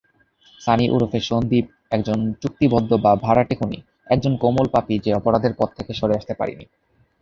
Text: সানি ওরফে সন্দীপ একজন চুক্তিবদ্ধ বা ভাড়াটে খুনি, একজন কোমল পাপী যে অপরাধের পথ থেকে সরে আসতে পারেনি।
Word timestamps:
সানি 0.61 0.85
ওরফে 0.89 1.19
সন্দীপ 1.21 1.65
একজন 1.91 2.19
চুক্তিবদ্ধ 2.41 2.91
বা 2.95 3.11
ভাড়াটে 3.15 3.55
খুনি, 3.55 3.79
একজন 4.07 4.33
কোমল 4.37 4.67
পাপী 4.67 4.95
যে 4.99 5.11
অপরাধের 5.13 5.53
পথ 5.59 5.69
থেকে 5.77 5.91
সরে 5.93 6.17
আসতে 6.19 6.33
পারেনি। 6.33 6.65